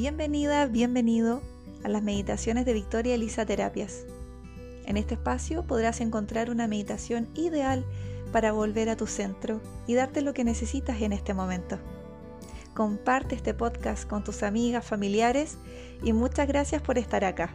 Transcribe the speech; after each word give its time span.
Bienvenida, 0.00 0.64
bienvenido 0.66 1.42
a 1.82 1.88
las 1.88 2.04
meditaciones 2.04 2.64
de 2.64 2.72
Victoria 2.72 3.16
Elisa 3.16 3.44
Terapias. 3.44 4.06
En 4.86 4.96
este 4.96 5.14
espacio 5.14 5.64
podrás 5.64 6.00
encontrar 6.00 6.50
una 6.50 6.68
meditación 6.68 7.28
ideal 7.34 7.84
para 8.30 8.52
volver 8.52 8.90
a 8.90 8.96
tu 8.96 9.08
centro 9.08 9.60
y 9.88 9.94
darte 9.94 10.22
lo 10.22 10.34
que 10.34 10.44
necesitas 10.44 11.02
en 11.02 11.12
este 11.12 11.34
momento. 11.34 11.80
Comparte 12.74 13.34
este 13.34 13.54
podcast 13.54 14.08
con 14.08 14.22
tus 14.22 14.44
amigas, 14.44 14.86
familiares 14.86 15.58
y 16.04 16.12
muchas 16.12 16.46
gracias 16.46 16.80
por 16.80 16.96
estar 16.96 17.24
acá. 17.24 17.52